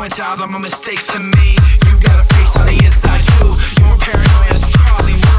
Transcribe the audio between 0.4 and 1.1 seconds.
all my mistakes